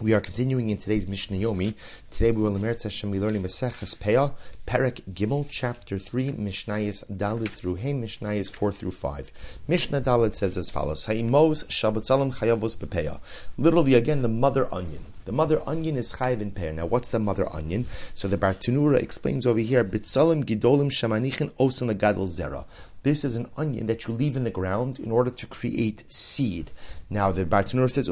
[0.00, 1.74] We are continuing in today's Mishnah Yomi.
[2.12, 3.10] Today we will learn Hashem.
[3.10, 4.32] We learning Maseches Peah,
[4.64, 9.32] Perek Gimel, chapter three, Mishnayis Dalit through Hein, Mishnayis four through five.
[9.66, 13.18] Mishnah Dalit says as follows: Haimos Shabbatzalim Chayavos Bepeah.
[13.56, 15.04] Literally, again, the mother onion.
[15.24, 16.72] The mother onion is chayiv in peah.
[16.72, 17.86] Now, what's the mother onion?
[18.14, 22.66] So the Bartanura explains over here: Bitzalim Gidolim Shamanichin Osan Gadol Zera.
[23.08, 26.70] This is an onion that you leave in the ground in order to create seed.
[27.08, 28.06] Now the Bartanur says,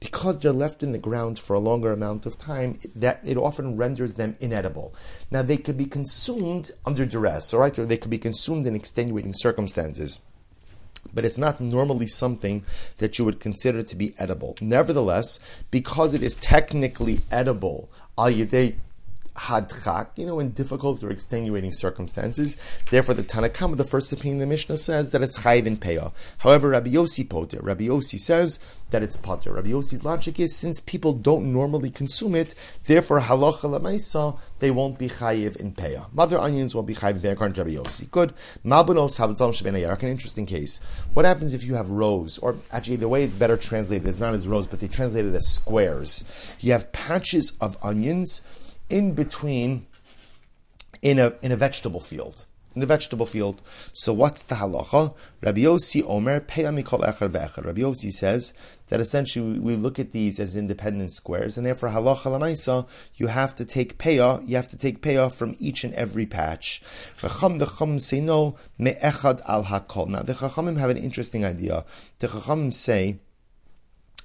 [0.00, 3.76] Because they're left in the ground for a longer amount of time, that it often
[3.76, 4.92] renders them inedible.
[5.30, 8.74] Now they could be consumed under duress, all right, or they could be consumed in
[8.74, 10.20] extenuating circumstances
[11.12, 12.64] but it's not normally something
[12.98, 14.56] that you would consider to be edible.
[14.60, 17.90] Nevertheless, because it is technically edible,
[19.36, 22.56] hadchak, you know, in difficult or extenuating circumstances.
[22.90, 26.12] Therefore, the Tanakama, the first opinion the Mishnah says that it's chayiv in peah.
[26.38, 28.58] However, Rabbi Yossi poter, Rabbi Yossi says
[28.90, 29.52] that it's poter.
[29.52, 34.98] Rabbi Yossi's logic is since people don't normally consume it, therefore halacha lemaisa they won't
[34.98, 36.12] be chayiv in peah.
[36.12, 38.10] Mother onions won't be chayiv in peah according to Rabbi Yossi.
[38.10, 38.34] Good.
[38.64, 40.80] Malbanos habatzal sheben An interesting case.
[41.14, 44.34] What happens if you have rows, or actually the way it's better translated is not
[44.34, 46.24] as rows, but they translate it as squares.
[46.60, 48.42] You have patches of onions
[48.88, 49.86] in between
[51.02, 52.46] in a in a vegetable field.
[52.74, 53.60] In the vegetable field.
[53.92, 55.14] So what's the halacha?
[55.42, 57.66] Rabbi Yossi Omer mikol echad ve'echad.
[57.66, 58.54] Rabbi Yossi says
[58.88, 63.54] that essentially we look at these as independent squares, and therefore halacha lamaisa you have
[63.56, 66.80] to take peah, you have to take peah from each and every patch.
[67.20, 70.08] The chum say no me'echad al hakol.
[70.08, 71.84] Now the chachamim have an interesting idea.
[72.20, 73.18] The chachamim say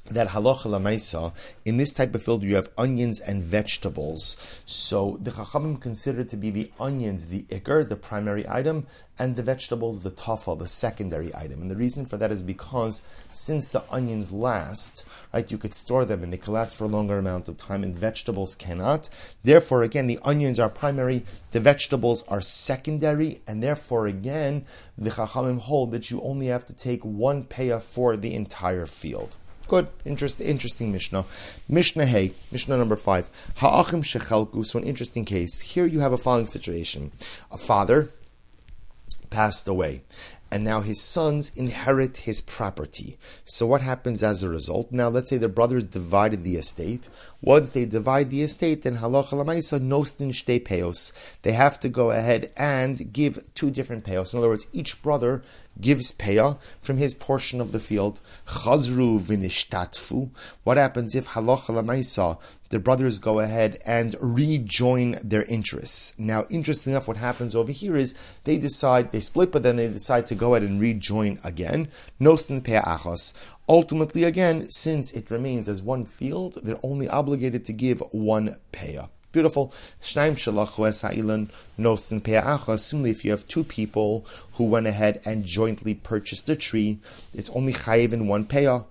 [0.10, 1.34] that halacha lamaisa
[1.66, 4.38] in this type of field you have onions and vegetables.
[4.66, 8.88] So the chachamim consider to be the onions the ikr, the primary item,
[9.20, 11.62] and the vegetables the tafel, the secondary item.
[11.62, 16.06] And the reason for that is because since the onions last, right, you could store
[16.06, 19.10] them and they can last for a longer amount of time, and vegetables cannot.
[19.44, 24.66] Therefore, again, the onions are primary, the vegetables are secondary, and therefore, again,
[24.98, 29.38] the chachamim hold that you only have to take one payah for the entire field.
[29.68, 31.26] Good, interest, interesting Mishnah.
[31.68, 33.30] Mishnah Hey, Mishnah number five.
[33.58, 34.66] Ha'achim shechelku.
[34.66, 35.60] So an interesting case.
[35.60, 37.12] Here you have a following situation:
[37.52, 38.10] a father
[39.30, 40.04] passed away,
[40.50, 43.18] and now his sons inherit his property.
[43.44, 44.94] So what happens as a result?
[44.94, 47.10] Now let's say the brothers divided the estate.
[47.42, 51.12] Once they divide the estate, then halacha lamaisa nostin shte peos.
[51.42, 54.34] They have to go ahead and give two different peos.
[54.34, 55.44] In other words, each brother
[55.80, 58.20] gives peah from his portion of the field.
[58.48, 60.30] Chazru vinishtatfu.
[60.64, 62.40] What happens if halacha lamaisa
[62.70, 66.14] the brothers go ahead and rejoin their interests?
[66.18, 69.88] Now, interesting enough, what happens over here is they decide they split, but then they
[69.88, 71.90] decide to go ahead and rejoin again.
[72.20, 73.34] Nostin peah achos.
[73.70, 79.10] Ultimately, again, since it remains as one field, they're only obligated to give one peah.
[79.38, 79.72] Beautiful.
[80.02, 80.42] Similarly,
[83.12, 86.98] if you have two people who went ahead and jointly purchased a tree,
[87.36, 88.86] it's only chayiv in one peah.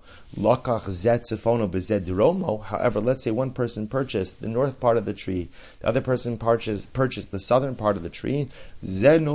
[2.63, 5.49] However, let's say one person purchased the north part of the tree,
[5.81, 8.47] the other person purchased, purchased the southern part of the tree.
[8.81, 9.27] Then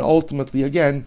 [0.00, 1.06] ultimately, again,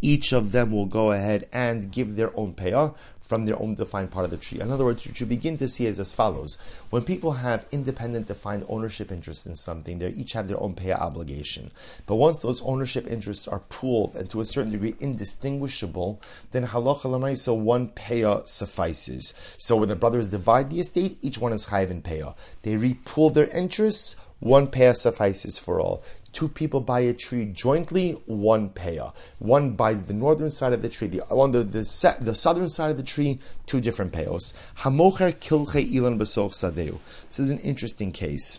[0.00, 4.10] each of them will go ahead and give their own payah from their own defined
[4.10, 4.60] part of the tree.
[4.60, 6.58] In other words, what you begin to see is as follows.
[6.90, 11.00] When people have independent defined ownership interest in something, they each have their own payah
[11.00, 11.72] obligation.
[12.06, 16.20] But once those ownership interests are pooled and to a certain degree indistinguishable,
[16.50, 19.32] then halacha lamaisa one payah suffices.
[19.56, 22.36] So when the brothers divide the estate, each one is chayiv in payah.
[22.62, 26.04] They repool their interests, one payah suffices for all.
[26.34, 29.14] Two people buy a tree jointly, one payah.
[29.38, 32.90] One buys the northern side of the tree, the on the, the, the southern side
[32.90, 34.52] of the tree, two different payos.
[34.78, 36.98] Hamocher kilche ilan besoch sadeu.
[37.28, 38.58] This is an interesting case.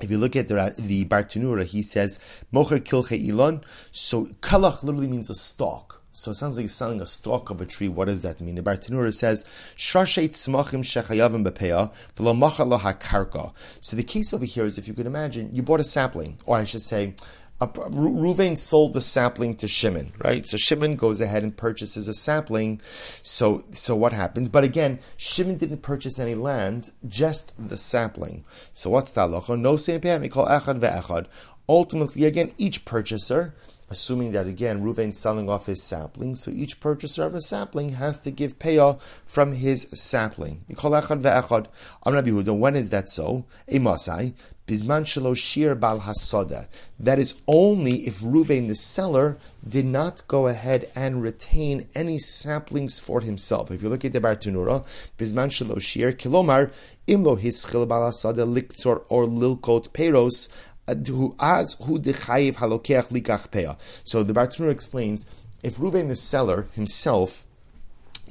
[0.00, 2.18] If you look at the, the Bartanura, he says,
[2.50, 3.62] Mocher kilche ilan.
[3.92, 6.00] So kalach literally means a stalk.
[6.16, 7.88] So it sounds like he's selling a stalk of a tree.
[7.88, 8.54] What does that mean?
[8.54, 9.44] The Bartanura says,
[9.76, 13.52] Shashet smachim shechayavim bepeah, karka.
[13.80, 16.56] So the case over here is if you could imagine, you bought a sapling, or
[16.56, 17.14] I should say,
[17.60, 20.46] Ruvain sold the sapling to Shimon, right?
[20.46, 22.80] So Shimon goes ahead and purchases a sapling.
[23.22, 24.48] So, so what happens?
[24.48, 28.44] But again, Shimon didn't purchase any land, just the sapling.
[28.72, 29.58] So what's the halacha?
[29.58, 31.26] No same call echad ve'echad.
[31.68, 33.54] Ultimately, again, each purchaser
[33.90, 38.18] assuming that again Ruvain's selling off his sapling, so each purchaser of a sapling has
[38.20, 40.64] to give payah from his sapling.
[40.68, 43.44] When is that so?
[43.68, 44.34] A masai
[44.66, 45.04] Bisman
[45.36, 46.68] shir bal hasoda.
[46.98, 49.36] That is only if Ruvain the seller
[49.68, 53.70] did not go ahead and retain any saplings for himself.
[53.70, 54.86] If you look at the Bartunura,
[55.18, 56.72] Bisman shir kilomar
[57.06, 60.48] imlo hischil bal hasada liktzor or lilkot peros
[60.86, 60.94] Uh,
[62.56, 63.76] halokeach likach peah.
[64.02, 65.24] So the Bartunura explains
[65.62, 67.46] if Ruvain the seller himself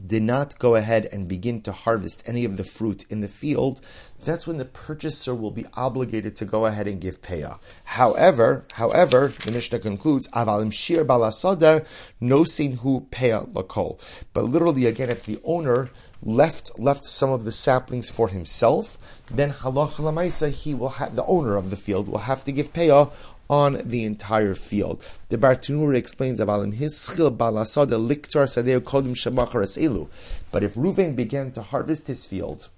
[0.06, 3.81] did not go ahead and begin to harvest any of the fruit in the field,
[4.24, 7.60] that's when the purchaser will be obligated to go ahead and give payah.
[7.84, 11.86] However, however, the Mishnah concludes, avalim shir balasada
[12.22, 14.00] no hu payah lakol.
[14.34, 15.90] But literally, again, if the owner
[16.22, 18.98] left left some of the saplings for himself,
[19.30, 22.72] then halach lamaisa he will have the owner of the field will have to give
[22.74, 23.12] payah
[23.54, 25.06] on the entire field.
[25.30, 30.10] The Bartanura explains about in his schil balasada liktar sadeu kodim shemacharas elu.
[30.52, 32.70] But if Reuven began to harvest his field,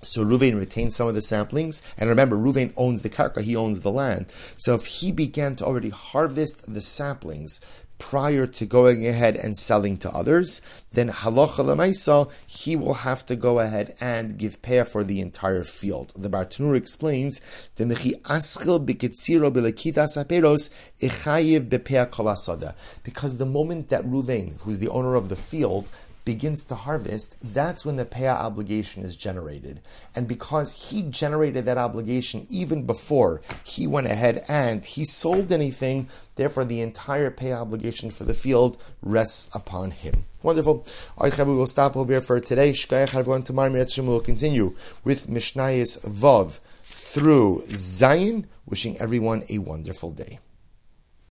[0.00, 3.80] so Ruvain retained some of the samplings, and remember, Ruvain owns the karka; he owns
[3.80, 4.26] the land.
[4.56, 7.60] So if he began to already harvest the saplings
[8.00, 10.60] prior to going ahead and selling to others,
[10.92, 15.62] then halacha lemaisa, he will have to go ahead and give payah for the entire
[15.62, 16.12] field.
[16.16, 17.40] The Bartanur explains,
[17.76, 20.70] the mechi aschil bikitziro bilekitas aperos
[21.00, 22.74] echayiv bepeah kolasada.
[23.04, 25.88] Because the moment that Ruvain, who's the owner of the field,
[26.24, 29.80] begins to harvest, that's when the payah obligation is generated.
[30.14, 36.08] And because he generated that obligation even before he went ahead and he sold anything,
[36.36, 40.24] therefore the entire pay obligation for the field rests upon him.
[40.42, 40.86] Wonderful.
[41.18, 42.72] All right, we will stop over here for today.
[42.72, 43.42] Shkayach everyone.
[43.42, 44.74] Tomorrow, we will continue
[45.04, 48.46] with Mishnayis Vav through Zayin.
[48.66, 50.38] Wishing everyone a wonderful day.